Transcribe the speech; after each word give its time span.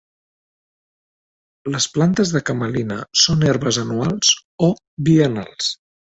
Les 1.75 1.87
plantes 1.97 2.31
de 2.37 2.41
camelina 2.47 2.99
són 3.25 3.45
herbes 3.51 3.79
anuals 3.83 4.35
o 4.71 4.73
biennals. 5.13 5.71